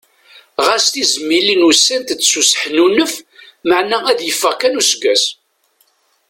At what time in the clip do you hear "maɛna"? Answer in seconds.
3.67-3.97